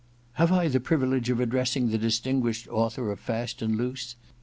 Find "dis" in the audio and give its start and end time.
1.99-2.19